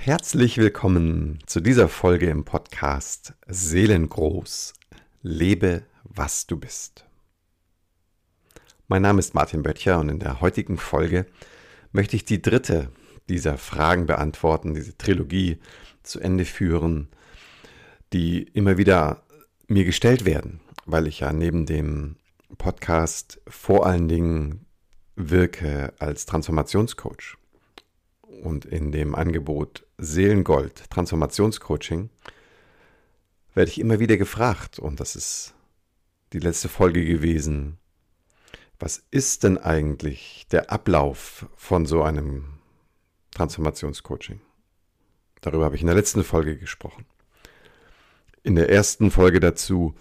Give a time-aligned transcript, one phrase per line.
[0.00, 4.72] Herzlich willkommen zu dieser Folge im Podcast Seelengroß.
[5.22, 7.04] Lebe, was du bist.
[8.86, 11.26] Mein Name ist Martin Böttcher und in der heutigen Folge
[11.92, 12.90] möchte ich die dritte
[13.28, 15.58] dieser Fragen beantworten, diese Trilogie
[16.04, 17.08] zu Ende führen,
[18.12, 19.24] die immer wieder
[19.66, 22.16] mir gestellt werden, weil ich ja neben dem
[22.56, 24.64] Podcast vor allen Dingen
[25.16, 27.36] wirke als Transformationscoach
[28.22, 32.10] und in dem Angebot Seelengold Transformationscoaching
[33.54, 35.54] werde ich immer wieder gefragt, und das ist
[36.32, 37.78] die letzte Folge gewesen,
[38.78, 42.60] was ist denn eigentlich der Ablauf von so einem
[43.32, 44.40] Transformationscoaching?
[45.40, 47.04] Darüber habe ich in der letzten Folge gesprochen.
[48.44, 49.96] In der ersten Folge dazu,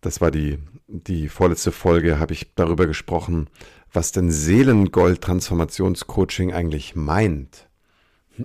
[0.00, 0.58] das war die,
[0.88, 3.48] die vorletzte Folge, habe ich darüber gesprochen,
[3.92, 7.69] was denn Seelengold-Transformationscoaching eigentlich meint.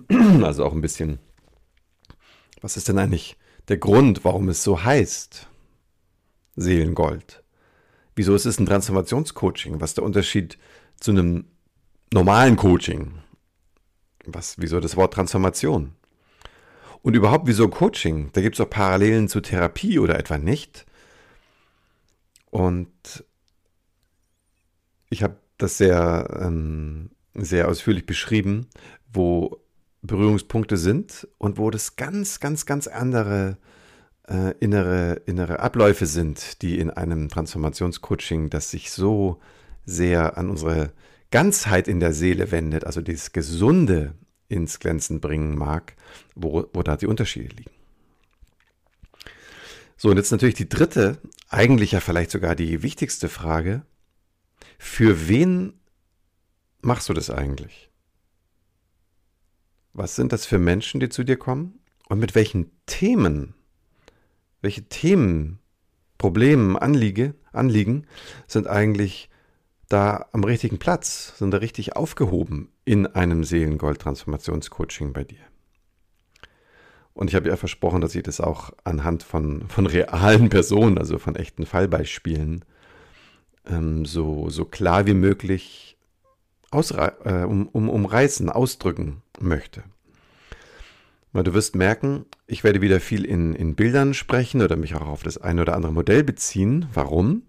[0.44, 1.20] Also auch ein bisschen,
[2.62, 3.38] was ist denn eigentlich
[3.68, 5.48] der Grund, warum es so heißt?
[6.55, 7.43] Seelengold.
[8.15, 9.82] Wieso ist es ein Transformationscoaching?
[9.82, 10.57] Was ist der Unterschied
[10.99, 11.46] zu einem
[12.13, 13.13] normalen Coaching?
[14.26, 15.93] Was, wieso das Wort Transformation?
[17.02, 18.32] Und überhaupt, wieso Coaching?
[18.34, 20.85] Da gibt es auch Parallelen zu Therapie oder etwa nicht.
[22.49, 23.24] Und
[25.09, 28.68] ich habe das sehr, ähm, sehr ausführlich beschrieben,
[29.12, 29.62] wo
[30.08, 33.58] Berührungspunkte sind und wo das ganz, ganz, ganz andere
[34.28, 39.40] äh, innere, innere Abläufe sind, die in einem Transformationscoaching, das sich so
[39.86, 40.92] sehr an unsere
[41.32, 44.16] Ganzheit in der Seele wendet, also dieses Gesunde
[44.48, 45.96] ins Glänzen bringen mag,
[46.36, 47.72] wo, wo da die Unterschiede liegen.
[49.98, 51.18] So, und jetzt natürlich die dritte,
[51.50, 53.84] eigentlich ja vielleicht sogar die wichtigste Frage.
[54.78, 55.80] Für wen
[56.82, 57.90] machst du das eigentlich?
[59.98, 61.79] Was sind das für Menschen, die zu dir kommen?
[62.10, 63.55] Und mit welchen Themen,
[64.62, 65.59] welche Themen,
[66.18, 68.06] Probleme, Anliege, Anliegen
[68.46, 69.30] sind eigentlich
[69.88, 75.40] da am richtigen Platz, sind da richtig aufgehoben in einem Seelengold-Transformationscoaching bei dir?
[77.14, 81.20] Und ich habe ja versprochen, dass ich das auch anhand von, von realen Personen, also
[81.20, 82.66] von echten Fallbeispielen,
[83.66, 85.95] ähm, so, so klar wie möglich
[86.72, 89.84] äh, um, um, umreißen, ausdrücken möchte.
[91.31, 95.08] Weil du wirst merken, ich werde wieder viel in, in Bildern sprechen oder mich auch
[95.08, 96.88] auf das eine oder andere Modell beziehen.
[96.94, 97.44] Warum?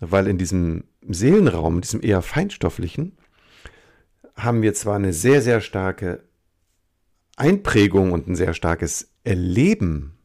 [0.00, 3.16] Weil in diesem Seelenraum, in diesem eher feinstofflichen,
[4.34, 6.24] haben wir zwar eine sehr, sehr starke
[7.36, 10.18] Einprägung und ein sehr starkes Erleben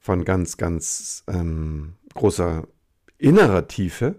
[0.00, 2.68] von ganz, ganz ähm, großer
[3.18, 4.14] innerer Tiefe,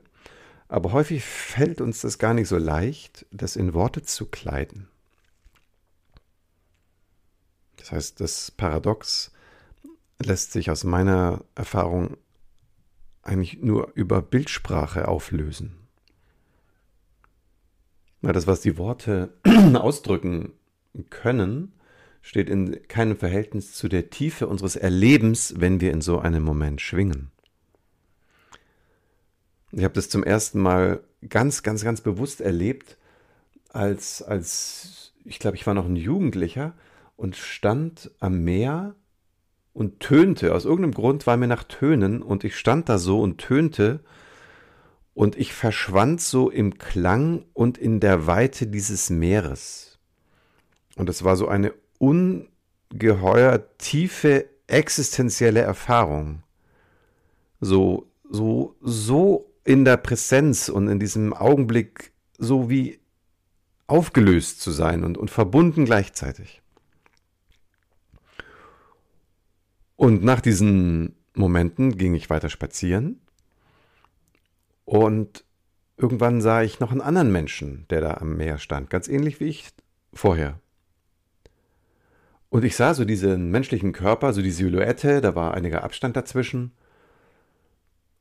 [0.69, 4.87] aber häufig fällt uns das gar nicht so leicht, das in Worte zu kleiden.
[7.77, 9.31] Das heißt, das Paradox
[10.19, 12.17] lässt sich aus meiner Erfahrung
[13.21, 15.75] eigentlich nur über Bildsprache auflösen.
[18.21, 19.33] Das, was die Worte
[19.73, 20.51] ausdrücken
[21.09, 21.71] können,
[22.21, 26.81] steht in keinem Verhältnis zu der Tiefe unseres Erlebens, wenn wir in so einem Moment
[26.81, 27.31] schwingen.
[29.77, 32.97] Ich habe das zum ersten Mal ganz, ganz, ganz bewusst erlebt,
[33.69, 36.73] als, als ich glaube, ich war noch ein Jugendlicher
[37.15, 38.95] und stand am Meer
[39.73, 40.55] und tönte.
[40.55, 43.99] Aus irgendeinem Grund war mir nach Tönen und ich stand da so und tönte
[45.13, 49.99] und ich verschwand so im Klang und in der Weite dieses Meeres.
[50.95, 56.41] Und es war so eine ungeheuer tiefe existenzielle Erfahrung.
[57.61, 63.01] So, so, so in der Präsenz und in diesem Augenblick so wie
[63.85, 66.61] aufgelöst zu sein und, und verbunden gleichzeitig.
[69.97, 73.19] Und nach diesen Momenten ging ich weiter spazieren
[74.85, 75.43] und
[75.97, 79.49] irgendwann sah ich noch einen anderen Menschen, der da am Meer stand, ganz ähnlich wie
[79.49, 79.67] ich
[80.13, 80.61] vorher.
[82.47, 86.71] Und ich sah so diesen menschlichen Körper, so die Silhouette, da war einiger Abstand dazwischen.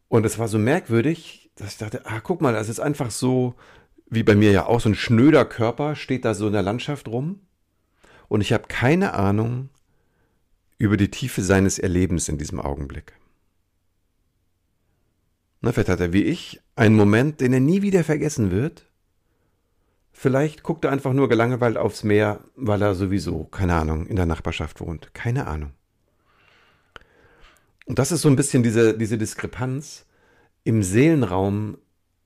[0.09, 3.55] Und es war so merkwürdig, dass ich dachte, ah, guck mal, das ist einfach so,
[4.09, 7.09] wie bei mir ja auch, so ein schnöder Körper steht da so in der Landschaft
[7.09, 7.41] rum.
[8.29, 9.71] Und ich habe keine Ahnung
[10.79, 13.15] über die Tiefe seines Erlebens in diesem Augenblick.
[15.61, 18.87] Na, vielleicht hat er wie ich einen Moment, den er nie wieder vergessen wird.
[20.13, 24.27] Vielleicht guckt er einfach nur gelangweilt aufs Meer, weil er sowieso, keine Ahnung, in der
[24.27, 25.13] Nachbarschaft wohnt.
[25.15, 25.73] Keine Ahnung.
[27.87, 30.05] Und das ist so ein bisschen diese, diese Diskrepanz
[30.65, 31.79] im Seelenraum,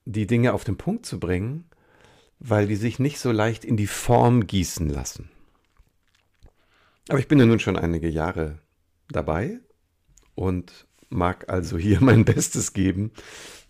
[0.07, 1.67] die Dinge auf den Punkt zu bringen,
[2.39, 5.31] weil die sich nicht so leicht in die Form gießen lassen.
[7.09, 8.59] Aber ich bin ja nun schon einige Jahre
[9.11, 9.61] dabei
[10.35, 13.13] und mag also hier mein Bestes geben,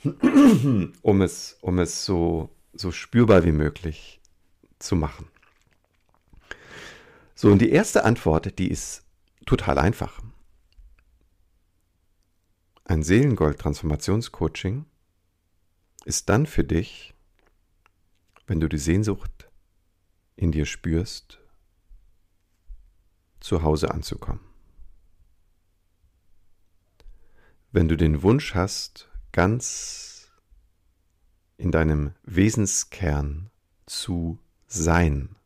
[1.03, 4.21] um es, um es so, so spürbar wie möglich
[4.79, 5.27] zu machen.
[7.35, 9.03] So, und die erste Antwort, die ist
[9.47, 10.21] total einfach.
[12.91, 14.85] Ein Seelengold-Transformationscoaching
[16.05, 17.15] ist dann für dich,
[18.49, 19.49] wenn du die Sehnsucht
[20.35, 21.39] in dir spürst,
[23.39, 24.41] zu Hause anzukommen.
[27.71, 30.29] Wenn du den Wunsch hast, ganz
[31.59, 33.53] in deinem Wesenskern
[33.87, 35.37] zu sein.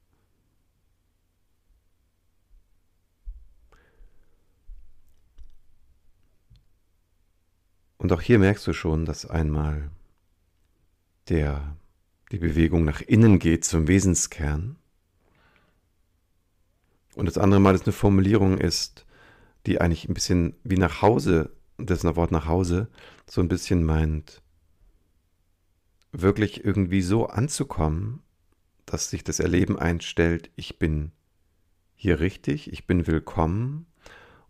[8.04, 9.90] Und auch hier merkst du schon, dass einmal
[11.30, 11.74] der,
[12.30, 14.76] die Bewegung nach innen geht zum Wesenskern.
[17.14, 19.06] Und das andere Mal dass eine Formulierung ist,
[19.64, 22.88] die eigentlich ein bisschen wie nach Hause, das Wort nach Hause,
[23.26, 24.42] so ein bisschen meint,
[26.12, 28.20] wirklich irgendwie so anzukommen,
[28.84, 31.10] dass sich das Erleben einstellt, ich bin
[31.94, 33.86] hier richtig, ich bin willkommen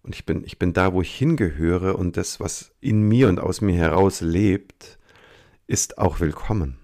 [0.05, 3.41] und ich bin, ich bin da, wo ich hingehöre und das, was in mir und
[3.41, 4.99] aus mir heraus lebt,
[5.67, 6.79] ist auch willkommen.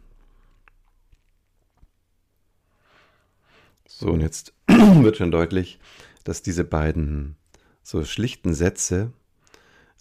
[3.86, 5.78] So, und jetzt wird schon deutlich,
[6.24, 7.36] dass diese beiden
[7.82, 9.12] so schlichten Sätze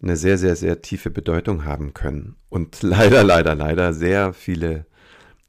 [0.02, 4.86] eine sehr, sehr, sehr tiefe Bedeutung haben können und leider, leider, leider sehr viele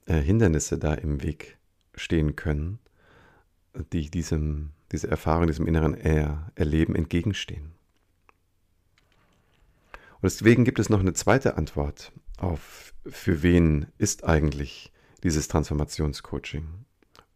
[0.07, 1.57] äh, Hindernisse da im Weg
[1.95, 2.79] stehen können,
[3.93, 7.73] die diesem, diese Erfahrung, diesem inneren er Erleben entgegenstehen.
[10.15, 14.91] Und deswegen gibt es noch eine zweite Antwort auf, für wen ist eigentlich
[15.23, 16.67] dieses Transformationscoaching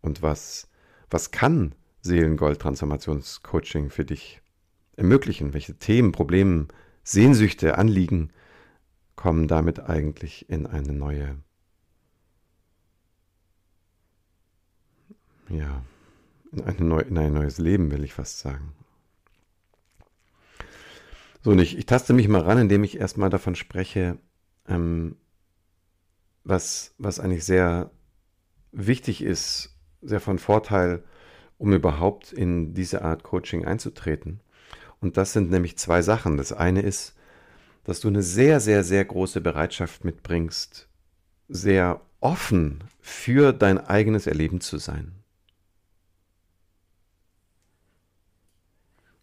[0.02, 0.68] und was
[1.10, 4.42] was kann Seelengold-Transformationscoaching für dich
[4.96, 5.54] ermöglichen?
[5.54, 6.68] Welche Themen, Probleme,
[7.04, 8.32] Sehnsüchte, Anliegen
[9.16, 11.38] kommen damit eigentlich in eine neue,
[15.50, 15.84] ja,
[16.52, 18.74] in, neu, in ein neues Leben, will ich fast sagen.
[21.42, 24.18] So, und ich, ich taste mich mal ran, indem ich erstmal davon spreche,
[24.68, 25.16] ähm,
[26.44, 27.92] was, was eigentlich sehr
[28.72, 29.76] wichtig ist
[30.06, 31.04] sehr von Vorteil,
[31.58, 34.42] um überhaupt in diese Art Coaching einzutreten.
[35.00, 36.38] Und das sind nämlich zwei Sachen.
[36.38, 37.16] Das eine ist,
[37.84, 40.88] dass du eine sehr, sehr, sehr große Bereitschaft mitbringst,
[41.48, 45.14] sehr offen für dein eigenes Erleben zu sein.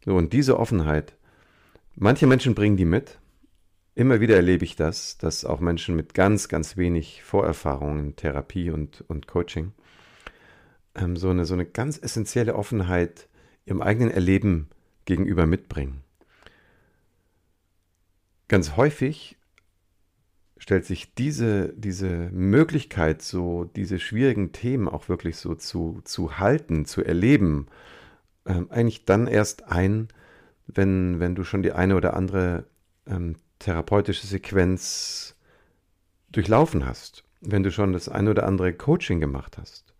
[0.04, 1.16] So, und diese Offenheit,
[1.94, 3.18] manche Menschen bringen die mit.
[3.94, 9.04] Immer wieder erlebe ich das, dass auch Menschen mit ganz, ganz wenig Vorerfahrungen, Therapie und,
[9.08, 9.72] und Coaching
[10.94, 13.28] ähm, so, eine, so eine ganz essentielle Offenheit
[13.66, 14.68] ihrem eigenen Erleben
[15.04, 16.02] gegenüber mitbringen.
[18.48, 19.36] Ganz häufig
[20.58, 26.84] stellt sich diese, diese Möglichkeit, so diese schwierigen Themen auch wirklich so zu, zu halten,
[26.84, 27.66] zu erleben,
[28.46, 30.08] ähm, eigentlich dann erst ein,
[30.66, 32.64] wenn, wenn du schon die eine oder andere
[33.06, 35.36] ähm, therapeutische Sequenz
[36.30, 39.92] durchlaufen hast, wenn du schon das eine oder andere Coaching gemacht hast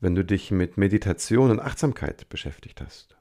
[0.00, 3.16] wenn du dich mit Meditation und Achtsamkeit beschäftigt hast.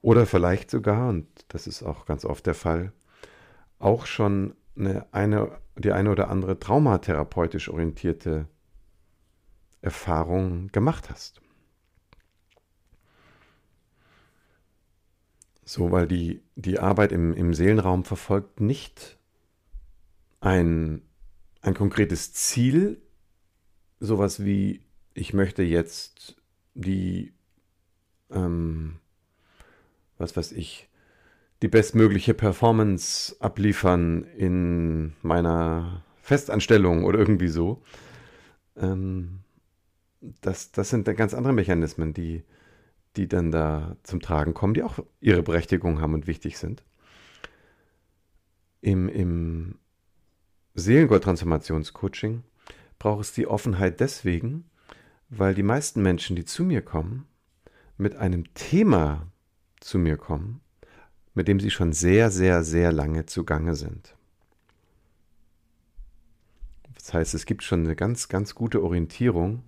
[0.00, 2.92] Oder vielleicht sogar, und das ist auch ganz oft der Fall,
[3.78, 8.46] auch schon eine, eine, die eine oder andere traumatherapeutisch orientierte
[9.80, 11.40] Erfahrung gemacht hast.
[15.64, 19.18] So, weil die, die Arbeit im, im Seelenraum verfolgt nicht
[20.40, 21.02] ein,
[21.62, 23.00] ein konkretes Ziel,
[23.98, 24.82] sowas wie
[25.14, 26.36] ich möchte jetzt
[26.74, 27.32] die,
[28.30, 28.96] ähm,
[30.18, 30.88] was weiß ich,
[31.62, 37.82] die bestmögliche Performance abliefern in meiner Festanstellung oder irgendwie so.
[38.76, 39.40] Ähm,
[40.40, 42.42] das, das sind ganz andere Mechanismen, die,
[43.16, 46.82] die dann da zum Tragen kommen, die auch ihre Berechtigung haben und wichtig sind.
[48.80, 49.78] Im, im
[50.74, 52.42] Seelengold-Transformationscoaching
[52.98, 54.68] braucht es die Offenheit deswegen,
[55.28, 57.26] weil die meisten Menschen, die zu mir kommen,
[57.96, 59.30] mit einem Thema
[59.80, 60.60] zu mir kommen,
[61.34, 64.16] mit dem sie schon sehr, sehr, sehr lange zugange sind.
[66.94, 69.62] Das heißt, es gibt schon eine ganz, ganz gute Orientierung,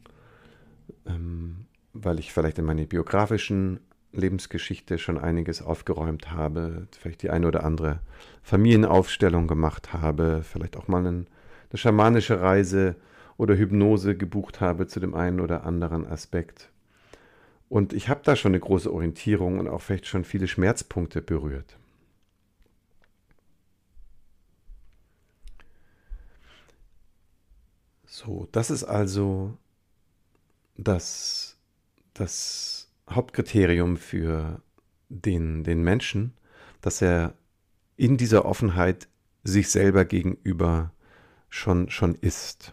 [1.05, 1.67] ähm,
[2.05, 3.81] weil ich vielleicht in meiner biografischen
[4.13, 8.01] Lebensgeschichte schon einiges aufgeräumt habe, vielleicht die eine oder andere
[8.43, 11.27] Familienaufstellung gemacht habe, vielleicht auch mal eine
[11.75, 12.97] schamanische Reise
[13.37, 16.71] oder Hypnose gebucht habe zu dem einen oder anderen Aspekt.
[17.69, 21.77] Und ich habe da schon eine große Orientierung und auch vielleicht schon viele Schmerzpunkte berührt.
[28.07, 29.59] So, das ist also
[30.79, 31.46] das,
[32.19, 34.61] das Hauptkriterium für
[35.09, 36.35] den, den Menschen,
[36.81, 37.35] dass er
[37.97, 39.09] in dieser Offenheit
[39.45, 40.93] sich selber gegenüber
[41.49, 42.73] schon, schon ist.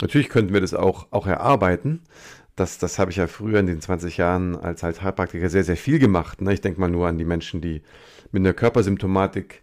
[0.00, 2.02] Natürlich könnten wir das auch, auch erarbeiten.
[2.56, 5.98] Das, das habe ich ja früher in den 20 Jahren als, Heilpraktiker sehr, sehr viel
[5.98, 6.40] gemacht.
[6.40, 6.52] Ne?
[6.52, 7.82] Ich denke mal nur an die Menschen, die
[8.30, 9.62] mit einer Körpersymptomatik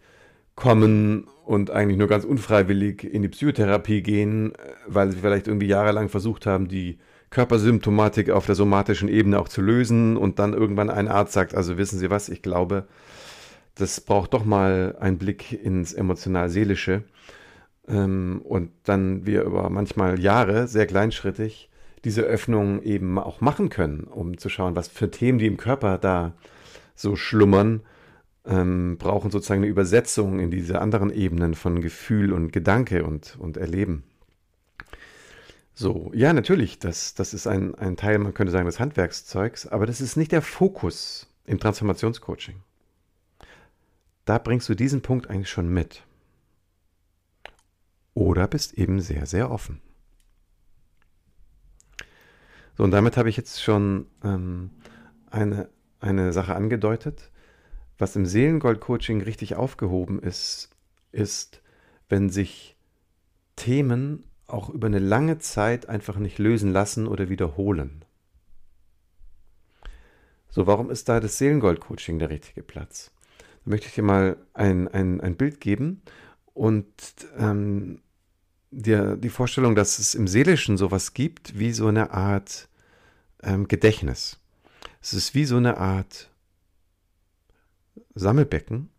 [0.55, 4.53] kommen und eigentlich nur ganz unfreiwillig in die Psychotherapie gehen,
[4.87, 6.99] weil sie vielleicht irgendwie jahrelang versucht haben, die
[7.31, 11.77] Körpersymptomatik auf der somatischen Ebene auch zu lösen und dann irgendwann ein Arzt sagt, also
[11.77, 12.87] wissen Sie was, ich glaube,
[13.75, 17.03] das braucht doch mal einen Blick ins emotional-seelische
[17.87, 21.69] ähm, und dann wir über manchmal Jahre sehr kleinschrittig
[22.03, 25.97] diese Öffnung eben auch machen können, um zu schauen, was für Themen, die im Körper
[25.97, 26.33] da
[26.95, 27.81] so schlummern,
[28.45, 33.55] ähm, brauchen sozusagen eine Übersetzung in diese anderen Ebenen von Gefühl und Gedanke und, und
[33.55, 34.03] Erleben.
[35.81, 39.87] So, ja, natürlich, das, das ist ein, ein Teil, man könnte sagen, des Handwerkszeugs, aber
[39.87, 42.61] das ist nicht der Fokus im Transformationscoaching.
[44.25, 46.03] Da bringst du diesen Punkt eigentlich schon mit.
[48.13, 49.81] Oder bist eben sehr, sehr offen.
[52.77, 54.69] So, und damit habe ich jetzt schon ähm,
[55.31, 55.67] eine,
[55.99, 57.31] eine Sache angedeutet.
[57.97, 60.69] Was im Seelengold-Coaching richtig aufgehoben ist,
[61.11, 61.63] ist,
[62.07, 62.77] wenn sich
[63.55, 68.05] Themen auch über eine lange Zeit einfach nicht lösen lassen oder wiederholen.
[70.49, 73.11] So, warum ist da das Seelengold-Coaching der richtige Platz?
[73.63, 76.01] Da möchte ich dir mal ein, ein, ein Bild geben
[76.53, 76.85] und
[77.37, 78.01] ähm,
[78.71, 82.67] dir die Vorstellung, dass es im Seelischen sowas gibt wie so eine Art
[83.43, 84.39] ähm, Gedächtnis.
[85.01, 86.29] Es ist wie so eine Art
[88.13, 88.89] Sammelbecken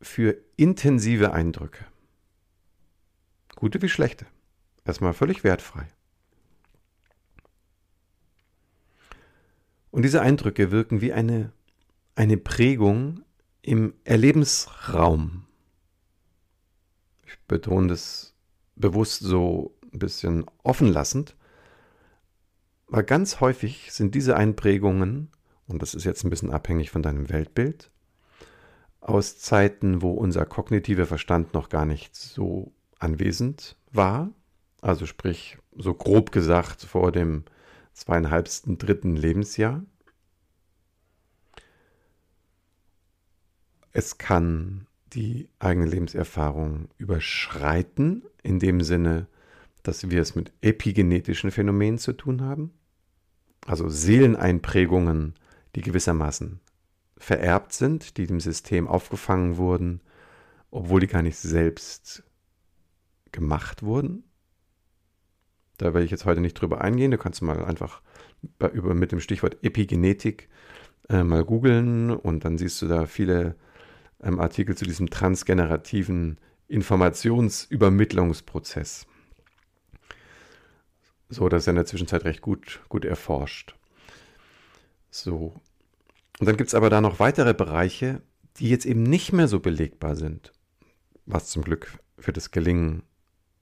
[0.00, 1.84] für intensive Eindrücke.
[3.56, 4.26] Gute wie schlechte.
[4.84, 5.88] Erstmal völlig wertfrei.
[9.90, 11.52] Und diese Eindrücke wirken wie eine,
[12.16, 13.22] eine Prägung
[13.62, 15.46] im Erlebensraum.
[17.26, 18.34] Ich betone das
[18.76, 21.36] bewusst so ein bisschen offen lassend,
[22.88, 25.30] weil ganz häufig sind diese Einprägungen,
[25.66, 27.90] und das ist jetzt ein bisschen abhängig von deinem Weltbild,
[29.00, 34.32] aus Zeiten, wo unser kognitiver Verstand noch gar nicht so anwesend war,
[34.84, 37.44] also sprich, so grob gesagt, vor dem
[37.94, 39.82] zweieinhalbsten, dritten Lebensjahr.
[43.92, 49.26] Es kann die eigene Lebenserfahrung überschreiten, in dem Sinne,
[49.82, 52.74] dass wir es mit epigenetischen Phänomenen zu tun haben,
[53.64, 55.34] also Seeleneinprägungen,
[55.76, 56.60] die gewissermaßen
[57.16, 60.02] vererbt sind, die dem System aufgefangen wurden,
[60.70, 62.22] obwohl die gar nicht selbst
[63.32, 64.24] gemacht wurden.
[65.78, 67.10] Da werde ich jetzt heute nicht drüber eingehen.
[67.10, 68.00] Du kannst mal einfach
[68.58, 70.48] bei, über, mit dem Stichwort Epigenetik
[71.08, 73.54] äh, mal googeln und dann siehst du da viele
[74.22, 76.38] ähm, Artikel zu diesem transgenerativen
[76.68, 79.06] Informationsübermittlungsprozess.
[81.28, 83.74] So, das ist ja in der Zwischenzeit recht gut, gut erforscht.
[85.10, 85.54] So.
[86.38, 88.22] Und dann gibt es aber da noch weitere Bereiche,
[88.56, 90.52] die jetzt eben nicht mehr so belegbar sind,
[91.26, 93.02] was zum Glück für das Gelingen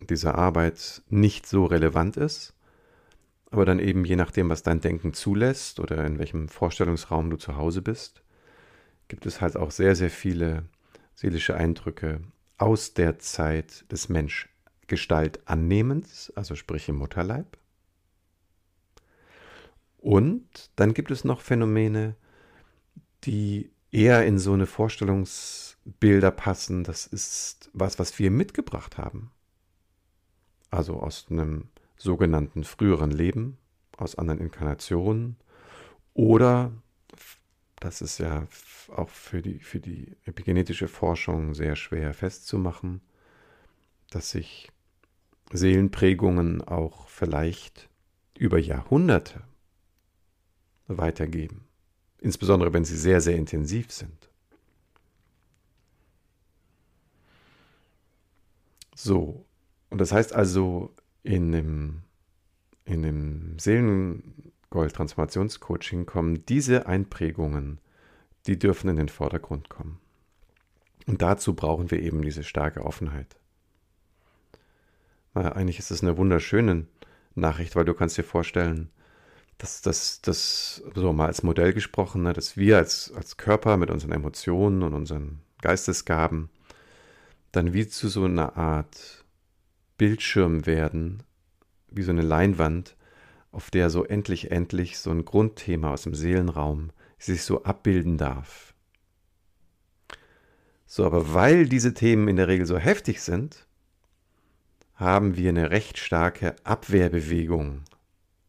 [0.06, 2.54] dieser Arbeit nicht so relevant ist,
[3.52, 7.56] aber dann eben je nachdem, was dein Denken zulässt oder in welchem Vorstellungsraum du zu
[7.56, 8.22] Hause bist,
[9.08, 10.64] gibt es halt auch sehr, sehr viele
[11.14, 12.22] seelische Eindrücke
[12.56, 17.58] aus der Zeit des Menschgestaltannehmens, also sprich im Mutterleib.
[19.98, 22.16] Und dann gibt es noch Phänomene,
[23.24, 26.84] die eher in so eine Vorstellungsbilder passen.
[26.84, 29.30] Das ist was, was wir mitgebracht haben
[30.72, 33.58] also aus einem sogenannten früheren Leben,
[33.96, 35.36] aus anderen Inkarnationen.
[36.14, 36.72] Oder,
[37.78, 38.46] das ist ja
[38.88, 43.02] auch für die, für die epigenetische Forschung sehr schwer festzumachen,
[44.10, 44.72] dass sich
[45.52, 47.88] Seelenprägungen auch vielleicht
[48.38, 49.44] über Jahrhunderte
[50.86, 51.68] weitergeben,
[52.18, 54.30] insbesondere wenn sie sehr, sehr intensiv sind.
[58.94, 59.44] So,
[59.92, 62.00] und das heißt also, in dem,
[62.86, 67.78] in dem Seelengold-Transformationscoaching kommen diese Einprägungen,
[68.46, 70.00] die dürfen in den Vordergrund kommen.
[71.06, 73.36] Und dazu brauchen wir eben diese starke Offenheit.
[75.34, 76.86] Weil eigentlich ist es eine wunderschöne
[77.34, 78.88] Nachricht, weil du kannst dir vorstellen,
[79.58, 83.90] das, das, das, so mal als Modell gesprochen, ne, dass wir als, als Körper mit
[83.90, 86.48] unseren Emotionen und unseren Geistesgaben
[87.52, 89.21] dann wie zu so einer Art
[90.02, 91.22] Bildschirm werden,
[91.88, 92.96] wie so eine Leinwand,
[93.52, 98.74] auf der so endlich, endlich so ein Grundthema aus dem Seelenraum sich so abbilden darf.
[100.86, 103.68] So, aber weil diese Themen in der Regel so heftig sind,
[104.96, 107.82] haben wir eine recht starke Abwehrbewegung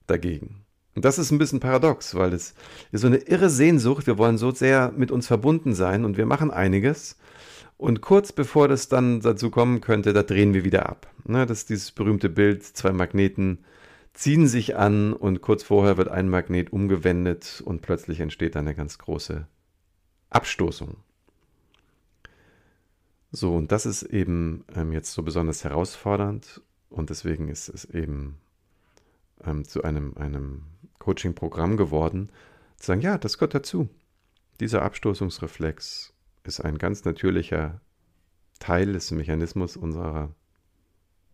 [0.07, 0.65] dagegen.
[0.95, 2.55] Und das ist ein bisschen paradox, weil es
[2.91, 4.07] ist so eine irre Sehnsucht.
[4.07, 7.15] Wir wollen so sehr mit uns verbunden sein und wir machen einiges.
[7.83, 11.11] Und kurz bevor das dann dazu kommen könnte, da drehen wir wieder ab.
[11.25, 13.65] Ne, das ist dieses berühmte Bild, zwei Magneten
[14.13, 18.99] ziehen sich an und kurz vorher wird ein Magnet umgewendet und plötzlich entsteht eine ganz
[18.99, 19.47] große
[20.29, 20.95] Abstoßung.
[23.33, 28.37] So, und das ist eben ähm, jetzt so besonders herausfordernd und deswegen ist es eben
[29.43, 30.61] ähm, zu einem, einem
[30.99, 32.29] Coaching-Programm geworden,
[32.77, 33.89] zu sagen, ja, das gehört dazu.
[34.61, 36.12] Dieser Abstoßungsreflex
[36.43, 37.81] ist ein ganz natürlicher
[38.59, 40.33] Teil des Mechanismus unserer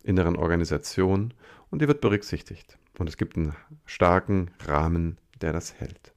[0.04, 1.34] inneren Organisation
[1.70, 2.78] und die wird berücksichtigt.
[2.98, 6.14] Und es gibt einen starken Rahmen, der das hält.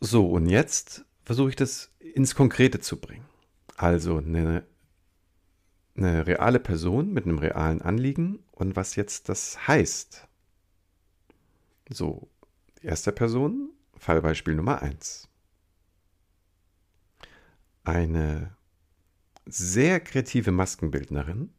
[0.00, 3.24] So, und jetzt versuche ich das ins Konkrete zu bringen.
[3.76, 4.64] Also eine
[5.96, 10.26] eine reale Person mit einem realen Anliegen und was jetzt das heißt.
[11.88, 12.28] So,
[12.82, 15.28] erste Person, Fallbeispiel Nummer 1.
[17.90, 18.54] Eine
[19.46, 21.52] sehr kreative Maskenbildnerin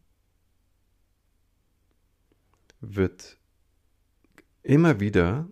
[2.80, 3.38] wird
[4.64, 5.50] immer wieder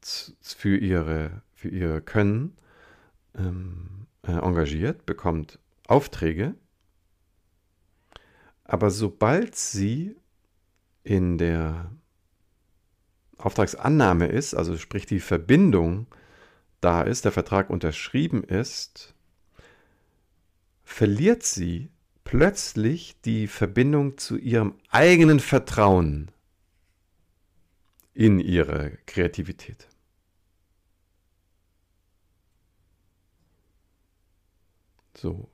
[0.00, 2.56] für ihre, für ihr Können
[3.34, 6.54] ähm, äh, engagiert, bekommt Aufträge.
[8.62, 10.14] Aber sobald sie
[11.02, 11.90] in der
[13.38, 16.06] Auftragsannahme ist, also sprich die Verbindung
[16.80, 19.16] da ist, der Vertrag unterschrieben ist,
[20.90, 21.88] verliert sie
[22.24, 26.30] plötzlich die Verbindung zu ihrem eigenen Vertrauen
[28.12, 29.88] in ihre Kreativität.
[35.16, 35.48] So,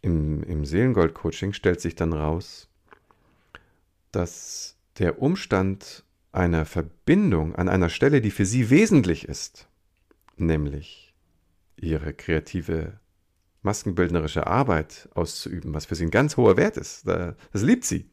[0.00, 2.68] im, im Seelengold-Coaching stellt sich dann raus,
[4.12, 9.68] dass der Umstand einer Verbindung an einer Stelle, die für sie wesentlich ist,
[10.36, 11.14] nämlich
[11.76, 13.01] ihre kreative
[13.62, 17.06] maskenbildnerische Arbeit auszuüben, was für sie ein ganz hoher Wert ist.
[17.06, 18.10] Das liebt sie.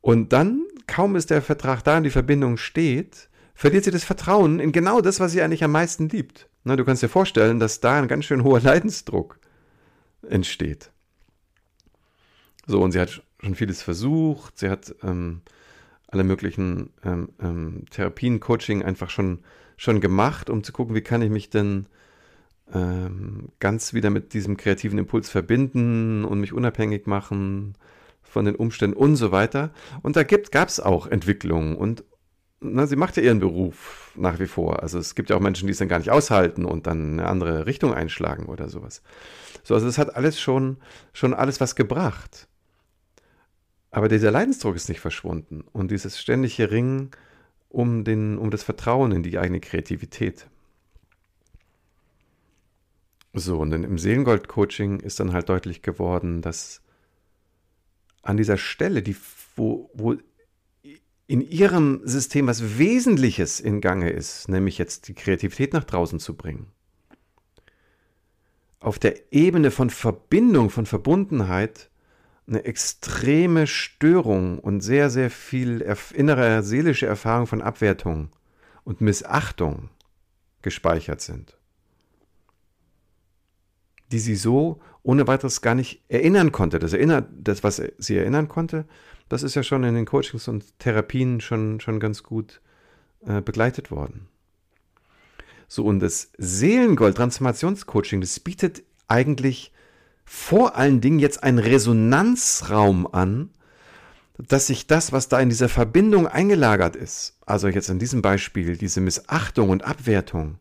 [0.00, 4.58] Und dann, kaum ist der Vertrag da und die Verbindung steht, verliert sie das Vertrauen
[4.58, 6.48] in genau das, was sie eigentlich am meisten liebt.
[6.64, 9.38] Na, du kannst dir vorstellen, dass da ein ganz schön hoher Leidensdruck
[10.26, 10.90] entsteht.
[12.66, 15.42] So, und sie hat schon vieles versucht, sie hat ähm,
[16.08, 19.40] alle möglichen ähm, ähm, Therapien, Coaching einfach schon,
[19.76, 21.86] schon gemacht, um zu gucken, wie kann ich mich denn
[23.58, 27.74] ganz wieder mit diesem kreativen Impuls verbinden und mich unabhängig machen
[28.22, 29.70] von den Umständen und so weiter.
[30.02, 32.04] Und da gab es auch Entwicklungen und
[32.60, 34.82] na, sie macht ja ihren Beruf nach wie vor.
[34.82, 37.26] Also es gibt ja auch Menschen, die es dann gar nicht aushalten und dann eine
[37.26, 39.02] andere Richtung einschlagen oder sowas.
[39.62, 40.76] So, also es hat alles schon,
[41.14, 42.48] schon alles was gebracht.
[43.90, 47.10] Aber dieser Leidensdruck ist nicht verschwunden und dieses ständige Ringen
[47.70, 50.49] um, den, um das Vertrauen in die eigene Kreativität.
[53.32, 56.82] So, und dann im Seelengold-Coaching ist dann halt deutlich geworden, dass
[58.22, 59.16] an dieser Stelle, die,
[59.56, 60.16] wo, wo
[61.26, 66.36] in ihrem System was Wesentliches in Gange ist, nämlich jetzt die Kreativität nach draußen zu
[66.36, 66.72] bringen,
[68.80, 71.90] auf der Ebene von Verbindung, von Verbundenheit
[72.48, 75.82] eine extreme Störung und sehr, sehr viel
[76.14, 78.30] innere seelische Erfahrung von Abwertung
[78.82, 79.88] und Missachtung
[80.62, 81.59] gespeichert sind,
[84.10, 86.78] die sie so ohne weiteres gar nicht erinnern konnte.
[86.78, 88.84] Das, erinnert, das was sie erinnern konnte,
[89.28, 92.60] das ist ja schon in den Coachings und Therapien schon, schon ganz gut
[93.26, 94.28] äh, begleitet worden.
[95.68, 99.72] So, und das Seelengold-Transformationscoaching, das bietet eigentlich
[100.24, 103.50] vor allen Dingen jetzt einen Resonanzraum an,
[104.38, 108.76] dass sich das, was da in dieser Verbindung eingelagert ist, also jetzt in diesem Beispiel,
[108.76, 110.58] diese Missachtung und Abwertung,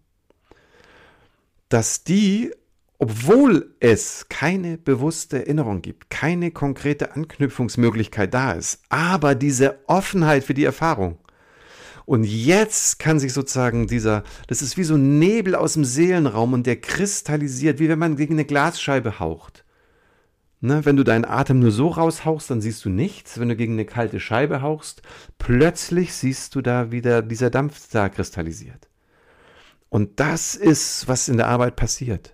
[1.69, 2.51] dass die,
[2.99, 10.53] obwohl es keine bewusste Erinnerung gibt, keine konkrete Anknüpfungsmöglichkeit da ist, aber diese Offenheit für
[10.53, 11.17] die Erfahrung,
[12.09, 16.53] und jetzt kann sich sozusagen dieser, das ist wie so ein Nebel aus dem Seelenraum
[16.53, 19.63] und der kristallisiert, wie wenn man gegen eine Glasscheibe haucht.
[20.59, 23.39] Ne, wenn du deinen Atem nur so raushauchst, dann siehst du nichts.
[23.39, 25.03] Wenn du gegen eine kalte Scheibe hauchst,
[25.37, 28.89] plötzlich siehst du da wieder dieser Dampf da kristallisiert.
[29.89, 32.33] Und das ist, was in der Arbeit passiert.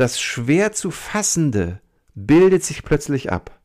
[0.00, 1.78] Das schwer zu fassende
[2.14, 3.60] bildet sich plötzlich ab.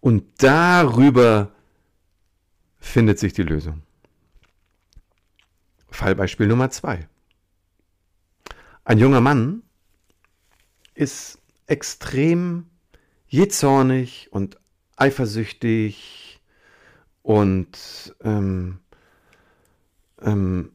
[0.00, 1.50] Und darüber
[2.78, 3.82] findet sich die Lösung.
[5.88, 7.08] Fallbeispiel Nummer zwei.
[8.84, 9.62] Ein junger Mann
[10.92, 12.66] ist extrem
[13.26, 14.60] jähzornig und
[14.96, 16.42] eifersüchtig
[17.22, 18.78] und ähm,
[20.20, 20.72] ähm,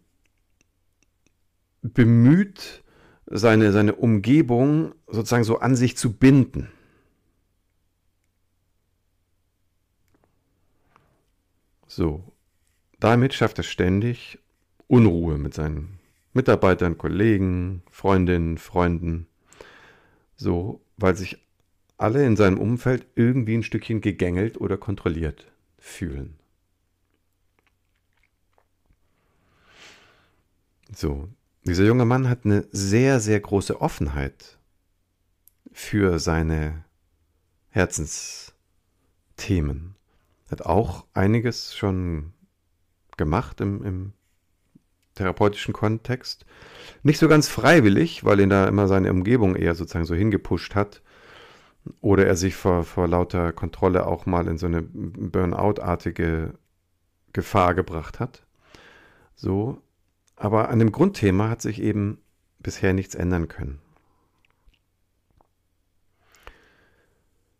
[1.83, 2.83] bemüht,
[3.29, 6.71] seine, seine Umgebung sozusagen so an sich zu binden.
[11.87, 12.23] So,
[12.99, 14.39] damit schafft er ständig
[14.87, 15.99] Unruhe mit seinen
[16.33, 19.27] Mitarbeitern, Kollegen, Freundinnen, Freunden.
[20.35, 21.37] So, weil sich
[21.97, 26.37] alle in seinem Umfeld irgendwie ein Stückchen gegängelt oder kontrolliert fühlen.
[30.95, 31.29] So,
[31.69, 34.57] dieser junge Mann hat eine sehr, sehr große Offenheit
[35.71, 36.83] für seine
[37.69, 39.93] Herzensthemen.
[40.49, 42.33] Hat auch einiges schon
[43.17, 44.13] gemacht im, im
[45.13, 46.43] therapeutischen Kontext.
[47.03, 51.03] Nicht so ganz freiwillig, weil ihn da immer seine Umgebung eher sozusagen so hingepusht hat.
[52.01, 56.55] Oder er sich vor, vor lauter Kontrolle auch mal in so eine Burnout-artige
[57.31, 58.41] Gefahr gebracht hat.
[59.35, 59.83] So.
[60.39, 62.17] Aber an dem Grundthema hat sich eben
[62.59, 63.79] bisher nichts ändern können.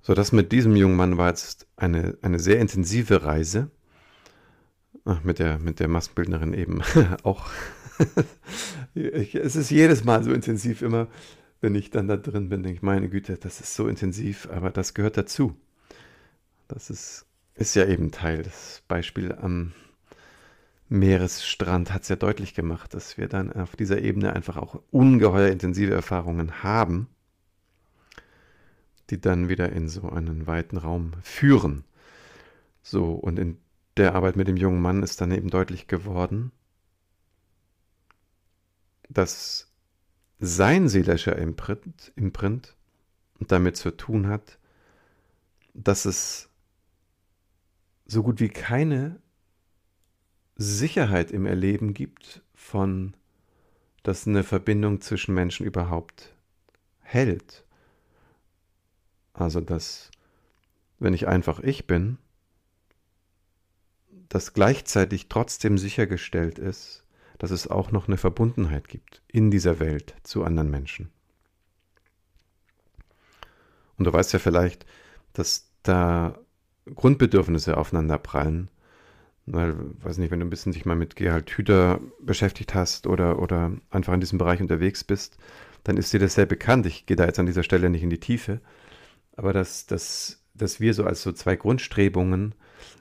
[0.02, 3.70] So, das mit diesem jungen Mann war jetzt eine, eine sehr intensive Reise.
[5.04, 6.82] Ach, mit der, mit der Maskenbildnerin eben
[7.24, 7.50] auch.
[8.96, 11.10] es ist jedes Mal so intensiv, immer
[11.60, 14.70] wenn ich dann da drin bin, denke ich, meine Güte, das ist so intensiv, aber
[14.70, 15.54] das gehört dazu.
[16.70, 18.44] Das ist, ist ja eben Teil.
[18.44, 19.74] Das Beispiel am
[20.90, 25.50] Meeresstrand hat es ja deutlich gemacht, dass wir dann auf dieser Ebene einfach auch ungeheuer
[25.50, 27.08] intensive Erfahrungen haben,
[29.12, 31.84] die dann wieder in so einen weiten Raum führen.
[32.82, 33.58] So, und in
[33.98, 36.52] der Arbeit mit dem jungen Mann ist dann eben deutlich geworden,
[39.10, 39.72] dass
[40.40, 42.76] sein seelischer Imprint, Imprint
[43.40, 44.58] damit zu tun hat,
[45.74, 46.50] dass es
[48.06, 49.22] so gut wie keine
[50.62, 53.16] Sicherheit im Erleben gibt, von
[54.04, 56.36] dass eine Verbindung zwischen Menschen überhaupt
[57.02, 57.66] hält.
[59.34, 60.12] Also dass,
[61.00, 62.18] wenn ich einfach ich bin,
[64.28, 67.04] dass gleichzeitig trotzdem sichergestellt ist,
[67.38, 71.10] dass es auch noch eine Verbundenheit gibt in dieser Welt zu anderen Menschen.
[73.98, 74.86] Und du weißt ja vielleicht,
[75.34, 76.38] dass da
[76.94, 78.70] Grundbedürfnisse aufeinander prallen.
[79.52, 83.40] Weil, weiß nicht, wenn du ein bisschen dich mal mit Gerhard Hüther beschäftigt hast oder,
[83.40, 85.38] oder einfach in diesem Bereich unterwegs bist,
[85.84, 86.86] dann ist dir das sehr bekannt.
[86.86, 88.62] Ich gehe da jetzt an dieser Stelle nicht in die Tiefe.
[89.36, 92.54] Aber dass, dass, dass wir so als so zwei Grundstrebungen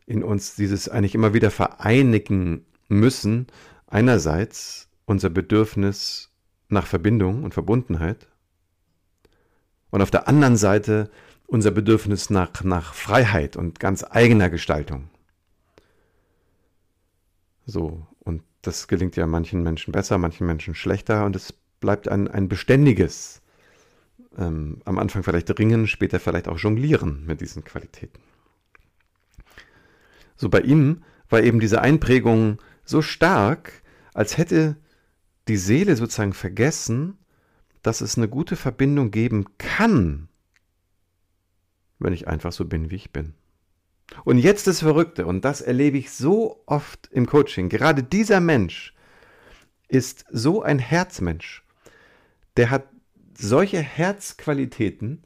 [0.07, 3.47] in uns dieses eigentlich immer wieder vereinigen müssen.
[3.87, 6.31] Einerseits unser Bedürfnis
[6.69, 8.29] nach Verbindung und Verbundenheit
[9.91, 11.11] und auf der anderen Seite
[11.47, 15.09] unser Bedürfnis nach, nach Freiheit und ganz eigener Gestaltung.
[17.69, 22.27] So, und das gelingt ja manchen Menschen besser, manchen Menschen schlechter und es bleibt ein,
[22.27, 23.43] ein beständiges,
[24.39, 28.21] ähm, am Anfang vielleicht ringen, später vielleicht auch jonglieren mit diesen Qualitäten.
[30.35, 33.83] So bei ihm war eben diese Einprägung so stark,
[34.15, 34.77] als hätte
[35.47, 37.19] die Seele sozusagen vergessen,
[37.83, 40.29] dass es eine gute Verbindung geben kann,
[41.99, 43.35] wenn ich einfach so bin, wie ich bin.
[44.25, 48.95] Und jetzt das Verrückte, und das erlebe ich so oft im Coaching, gerade dieser Mensch
[49.89, 51.63] ist so ein Herzmensch,
[52.57, 52.89] der hat
[53.37, 55.25] solche Herzqualitäten,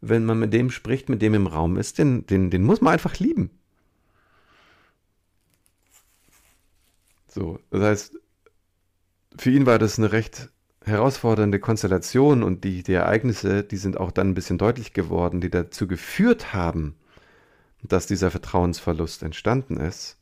[0.00, 2.92] wenn man mit dem spricht, mit dem im Raum ist, den, den, den muss man
[2.92, 3.50] einfach lieben.
[7.26, 8.18] So, das heißt,
[9.36, 10.50] für ihn war das eine recht
[10.84, 15.50] herausfordernde Konstellation und die, die Ereignisse, die sind auch dann ein bisschen deutlich geworden, die
[15.50, 16.96] dazu geführt haben,
[17.82, 20.16] dass dieser Vertrauensverlust entstanden ist.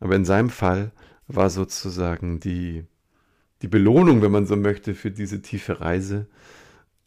[0.00, 0.92] Aber in seinem Fall
[1.26, 2.84] war sozusagen die,
[3.62, 6.26] die Belohnung, wenn man so möchte, für diese tiefe Reise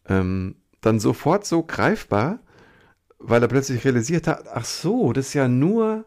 [0.06, 2.40] ähm, dann sofort so greifbar,
[3.18, 6.04] weil er plötzlich realisiert hat, ach so, das ist ja nur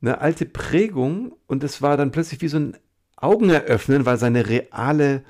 [0.00, 2.76] eine alte Prägung und es war dann plötzlich wie so ein
[3.16, 5.24] Augeneröffnen, weil seine reale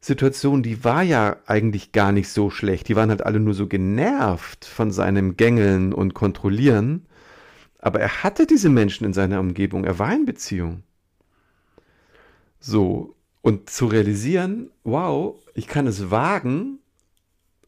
[0.00, 2.88] Situation, die war ja eigentlich gar nicht so schlecht.
[2.88, 7.06] Die waren halt alle nur so genervt von seinem Gängeln und Kontrollieren.
[7.78, 9.84] Aber er hatte diese Menschen in seiner Umgebung.
[9.84, 10.82] Er war in Beziehung.
[12.60, 13.14] So.
[13.40, 16.80] Und zu realisieren, wow, ich kann es wagen,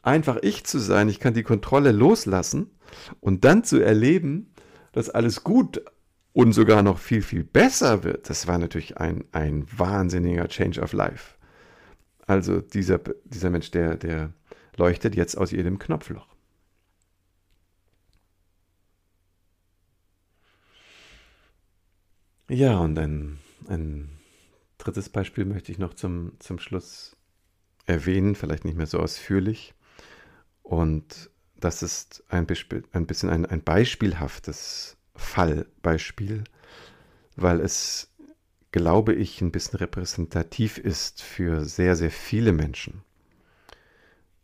[0.02, 1.08] einfach ich zu sein.
[1.08, 2.70] Ich kann die Kontrolle loslassen
[3.20, 4.52] und dann zu erleben,
[4.92, 5.82] dass alles gut
[6.32, 8.28] und sogar noch viel, viel besser wird.
[8.28, 11.36] Das war natürlich ein, ein wahnsinniger Change of Life.
[12.30, 14.32] Also dieser, dieser Mensch, der, der
[14.76, 16.28] leuchtet jetzt aus jedem Knopfloch.
[22.48, 24.20] Ja, und ein, ein
[24.78, 27.16] drittes Beispiel möchte ich noch zum, zum Schluss
[27.86, 29.74] erwähnen, vielleicht nicht mehr so ausführlich.
[30.62, 36.44] Und das ist ein, Beispiel, ein bisschen ein, ein beispielhaftes Fallbeispiel,
[37.34, 38.09] weil es,
[38.72, 43.02] glaube ich, ein bisschen repräsentativ ist für sehr, sehr viele Menschen.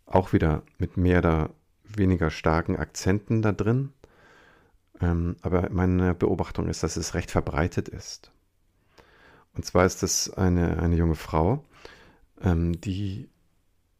[0.06, 1.50] Auch wieder mit mehr oder
[1.84, 3.92] weniger starken Akzenten da drin.
[5.00, 8.32] Ähm, aber meine Beobachtung ist, dass es recht verbreitet ist.
[9.54, 11.64] Und zwar ist es eine, eine junge Frau,
[12.40, 13.28] ähm, die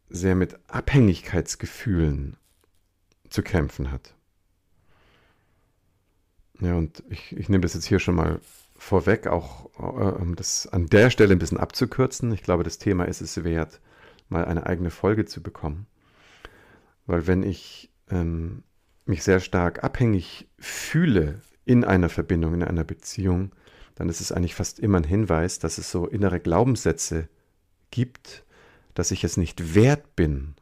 [0.09, 2.37] sehr mit Abhängigkeitsgefühlen
[3.29, 4.13] zu kämpfen hat.
[6.59, 8.39] Ja, und ich, ich nehme das jetzt hier schon mal
[8.77, 12.31] vorweg, auch äh, um das an der Stelle ein bisschen abzukürzen.
[12.31, 13.81] Ich glaube, das Thema ist es wert,
[14.29, 15.87] mal eine eigene Folge zu bekommen.
[17.05, 18.63] Weil wenn ich ähm,
[19.05, 23.51] mich sehr stark abhängig fühle in einer Verbindung, in einer Beziehung,
[23.95, 27.29] dann ist es eigentlich fast immer ein Hinweis, dass es so innere Glaubenssätze
[27.89, 28.45] gibt,
[28.93, 30.55] dass ich es nicht wert bin,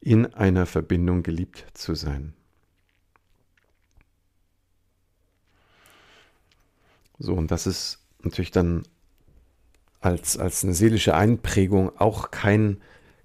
[0.00, 2.34] in einer Verbindung geliebt zu sein.
[7.18, 8.82] So, und das ist natürlich dann
[10.00, 12.80] als, als eine seelische Einprägung auch kein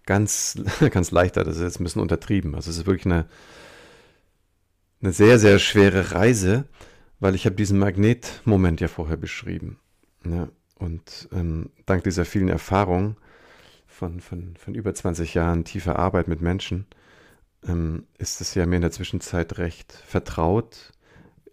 [0.06, 2.56] ganz, ganz leichter, das ist jetzt ein bisschen untertrieben.
[2.56, 3.27] Also es ist wirklich eine,
[5.01, 6.65] eine sehr, sehr schwere Reise,
[7.19, 9.80] weil ich habe diesen Magnetmoment ja vorher beschrieben.
[10.25, 13.17] Ja, und ähm, dank dieser vielen Erfahrungen
[13.88, 16.88] von, von, von über 20 Jahren tiefer Arbeit mit Menschen
[17.67, 20.91] ähm, ist es ja mir in der Zwischenzeit recht vertraut,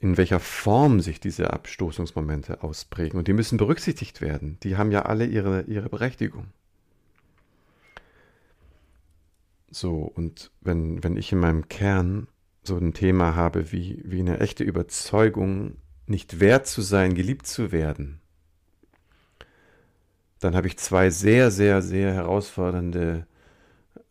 [0.00, 3.18] in welcher Form sich diese Abstoßungsmomente ausprägen.
[3.18, 4.58] Und die müssen berücksichtigt werden.
[4.62, 6.46] Die haben ja alle ihre, ihre Berechtigung.
[9.70, 12.28] So, und wenn, wenn ich in meinem Kern
[12.62, 17.72] so ein Thema habe wie, wie eine echte Überzeugung, nicht wert zu sein, geliebt zu
[17.72, 18.20] werden,
[20.40, 23.26] dann habe ich zwei sehr, sehr, sehr herausfordernde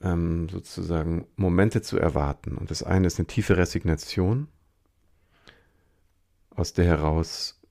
[0.02, 2.58] ähm, sozusagen Momente zu erwarten.
[2.58, 4.48] Und das eine ist eine tiefe Resignation,
[6.58, 7.62] aus der heraus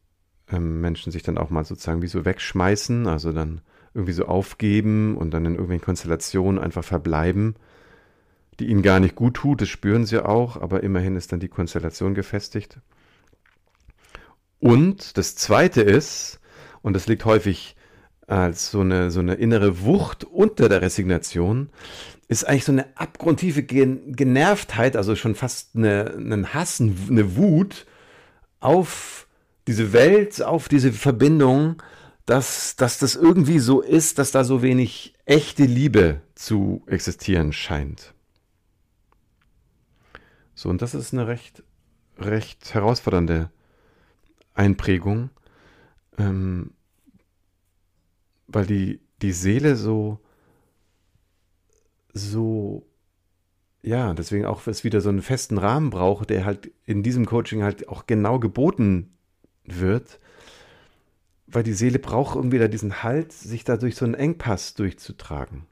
[0.50, 3.60] ähm, Menschen sich dann auch mal sozusagen wie so wegschmeißen, also dann
[3.94, 7.56] irgendwie so aufgeben und dann in irgendwelchen Konstellationen einfach verbleiben,
[8.58, 11.48] die ihnen gar nicht gut tut, das spüren sie auch, aber immerhin ist dann die
[11.48, 12.78] Konstellation gefestigt.
[14.60, 16.40] Und das Zweite ist,
[16.82, 17.76] und das liegt häufig
[18.26, 21.70] als so eine, so eine innere Wucht unter der Resignation,
[22.28, 27.86] ist eigentlich so eine abgrundtiefe Genervtheit, also schon fast eine, einen Hass, eine Wut
[28.60, 29.26] auf
[29.66, 31.82] diese Welt, auf diese Verbindung,
[32.24, 38.14] dass, dass das irgendwie so ist, dass da so wenig echte Liebe zu existieren scheint.
[40.54, 41.62] So, und das ist eine recht,
[42.18, 43.50] recht herausfordernde
[44.54, 45.30] Einprägung,
[46.18, 46.72] ähm,
[48.48, 50.18] weil die, die Seele so,
[52.12, 52.86] so,
[53.82, 57.62] ja, deswegen auch es wieder so einen festen Rahmen braucht, der halt in diesem Coaching
[57.62, 59.16] halt auch genau geboten
[59.64, 60.18] wird,
[61.46, 65.66] weil die Seele braucht irgendwie da diesen Halt, sich da durch so einen Engpass durchzutragen.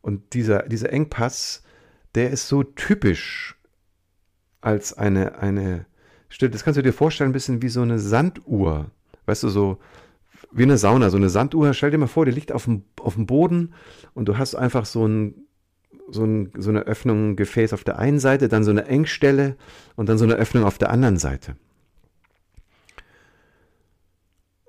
[0.00, 1.62] Und dieser, dieser Engpass,
[2.14, 3.56] der ist so typisch
[4.60, 5.86] als eine, eine
[6.28, 6.50] Stille.
[6.50, 8.90] Das kannst du dir vorstellen, ein bisschen wie so eine Sanduhr.
[9.26, 9.78] Weißt du, so
[10.50, 11.72] wie eine Sauna, so eine Sanduhr.
[11.74, 13.74] Stell dir mal vor, die liegt auf dem, auf dem Boden
[14.14, 15.43] und du hast einfach so, ein,
[16.08, 19.56] so, ein, so eine Öffnung, ein Gefäß auf der einen Seite, dann so eine Engstelle
[19.96, 21.56] und dann so eine Öffnung auf der anderen Seite.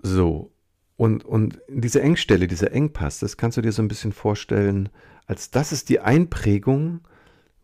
[0.01, 0.51] So.
[0.97, 4.89] Und, und diese Engstelle, dieser Engpass, das kannst du dir so ein bisschen vorstellen,
[5.25, 7.01] als das ist die Einprägung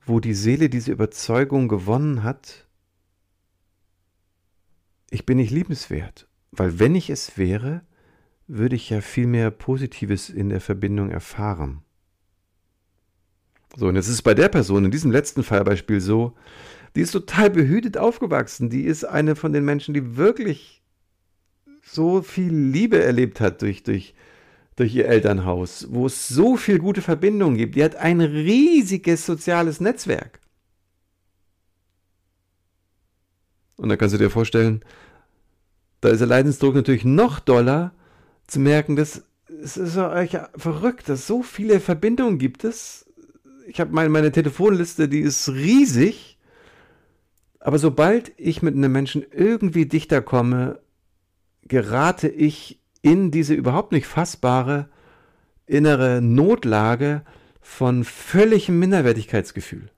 [0.05, 2.67] wo die Seele diese Überzeugung gewonnen hat,
[5.10, 7.81] ich bin nicht liebenswert, weil wenn ich es wäre,
[8.47, 11.84] würde ich ja viel mehr Positives in der Verbindung erfahren.
[13.75, 16.34] So, und jetzt ist es bei der Person in diesem letzten Fallbeispiel so,
[16.95, 18.69] die ist total behütet aufgewachsen.
[18.69, 20.81] Die ist eine von den Menschen, die wirklich
[21.84, 24.13] so viel Liebe erlebt hat durch, durch,
[24.75, 27.75] durch ihr Elternhaus, wo es so viel gute Verbindungen gibt.
[27.75, 30.39] Die hat ein riesiges soziales Netzwerk.
[33.77, 34.84] Und da kannst du dir vorstellen,
[36.01, 37.93] da ist der Leidensdruck natürlich noch doller,
[38.47, 39.23] zu merken, dass
[39.63, 43.05] es ist ja verrückt, dass so viele Verbindungen gibt es.
[43.71, 46.38] Ich habe meine, meine Telefonliste, die ist riesig.
[47.62, 50.81] Aber sobald ich mit einem Menschen irgendwie dichter komme,
[51.63, 54.89] gerate ich in diese überhaupt nicht fassbare
[55.67, 57.21] innere Notlage
[57.62, 59.89] von völligem Minderwertigkeitsgefühl.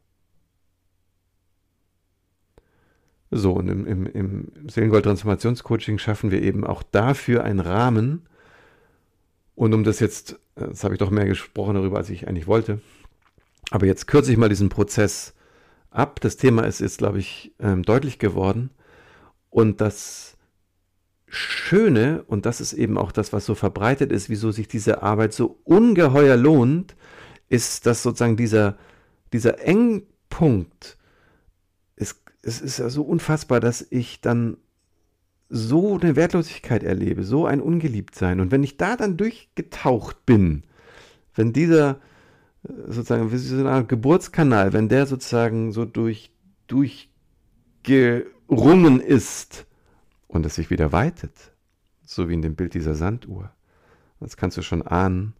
[3.31, 8.27] So, und im, im, im Seelengold-Transformationscoaching schaffen wir eben auch dafür einen Rahmen.
[9.55, 12.79] Und um das jetzt, jetzt habe ich doch mehr gesprochen darüber, als ich eigentlich wollte,
[13.71, 15.33] aber jetzt kürze ich mal diesen Prozess
[15.89, 16.19] ab.
[16.21, 18.71] Das Thema ist jetzt, glaube ich, ähm, deutlich geworden.
[19.49, 20.37] Und das
[21.27, 25.33] Schöne, und das ist eben auch das, was so verbreitet ist, wieso sich diese Arbeit
[25.33, 26.95] so ungeheuer lohnt,
[27.49, 28.77] ist, dass sozusagen dieser,
[29.31, 30.97] dieser Engpunkt,
[31.95, 34.57] es, es ist ja so unfassbar, dass ich dann
[35.49, 38.39] so eine Wertlosigkeit erlebe, so ein Ungeliebtsein.
[38.39, 40.63] Und wenn ich da dann durchgetaucht bin,
[41.35, 41.99] wenn dieser
[42.63, 46.31] sozusagen wie so eine Art Geburtskanal, wenn der sozusagen so durch,
[46.67, 49.67] durchgerungen ist,
[50.33, 51.53] und es sich wieder weitet,
[52.03, 53.51] so wie in dem Bild dieser Sanduhr.
[54.19, 55.33] Jetzt kannst du schon ahnen,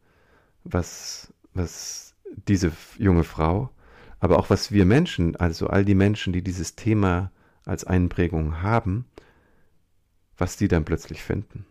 [0.64, 2.14] was, was
[2.48, 3.72] diese junge Frau,
[4.20, 7.32] aber auch was wir Menschen, also all die Menschen, die dieses Thema
[7.66, 9.06] als Einprägung haben,
[10.38, 11.66] was die dann plötzlich finden.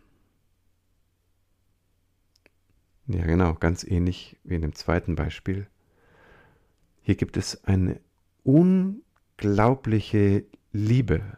[3.13, 5.67] Ja, genau, ganz ähnlich wie in dem zweiten Beispiel.
[7.03, 8.01] Hier gibt es eine
[8.43, 11.37] unglaubliche Liebe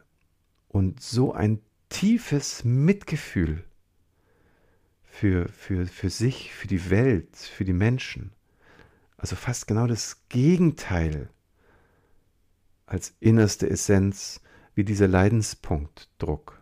[0.68, 3.64] und so ein tiefes Mitgefühl
[5.02, 8.32] für, für, für sich, für die Welt, für die Menschen.
[9.16, 11.28] Also fast genau das Gegenteil
[12.86, 14.40] als innerste Essenz
[14.76, 16.60] wie dieser Leidenspunktdruck.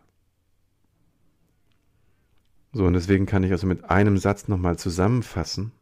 [2.72, 5.72] So, und deswegen kann ich also mit einem Satz nochmal zusammenfassen.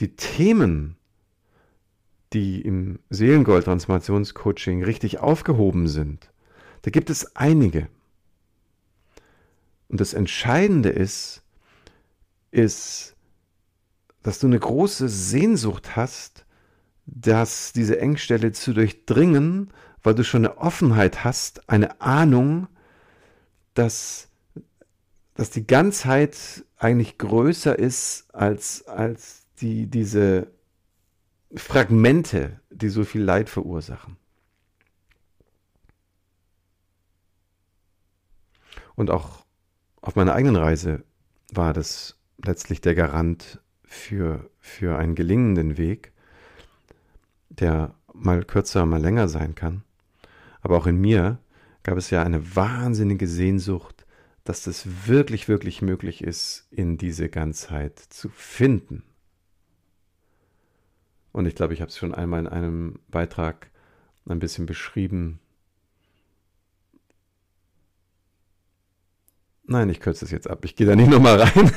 [0.00, 0.96] Die Themen,
[2.32, 6.30] die im Seelengold-Transformationscoaching richtig aufgehoben sind,
[6.82, 7.88] da gibt es einige.
[9.88, 11.42] Und das Entscheidende ist,
[12.50, 13.16] ist,
[14.22, 16.44] dass du eine große Sehnsucht hast,
[17.06, 22.68] dass diese Engstelle zu durchdringen, weil du schon eine Offenheit hast, eine Ahnung,
[23.74, 24.27] dass,
[25.38, 30.48] dass die Ganzheit eigentlich größer ist als, als die, diese
[31.54, 34.16] Fragmente, die so viel Leid verursachen.
[38.96, 39.44] Und auch
[40.00, 41.04] auf meiner eigenen Reise
[41.52, 46.12] war das letztlich der Garant für, für einen gelingenden Weg,
[47.48, 49.84] der mal kürzer, mal länger sein kann.
[50.62, 51.38] Aber auch in mir
[51.84, 53.97] gab es ja eine wahnsinnige Sehnsucht,
[54.48, 59.02] dass das wirklich, wirklich möglich ist, in diese Ganzheit zu finden.
[61.32, 63.70] Und ich glaube, ich habe es schon einmal in einem Beitrag
[64.26, 65.38] ein bisschen beschrieben,
[69.70, 70.64] Nein, ich kürze es jetzt ab.
[70.64, 71.70] Ich gehe da nicht nochmal rein.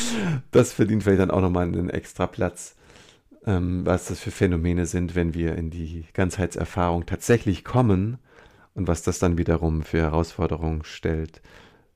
[0.50, 2.74] das verdient vielleicht dann auch nochmal einen extra Platz,
[3.44, 8.16] ähm, was das für Phänomene sind, wenn wir in die Ganzheitserfahrung tatsächlich kommen
[8.72, 11.42] und was das dann wiederum für Herausforderungen stellt,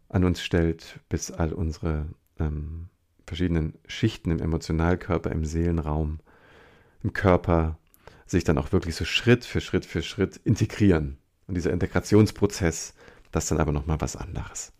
[0.08, 2.06] an uns stellt, bis all unsere
[2.38, 2.88] ähm,
[3.26, 6.20] verschiedenen Schichten im Emotionalkörper, im Seelenraum,
[7.02, 7.78] im Körper
[8.26, 11.18] sich dann auch wirklich so Schritt für Schritt für Schritt integrieren.
[11.46, 12.94] Und dieser Integrationsprozess,
[13.32, 14.72] das ist dann aber nochmal was anderes.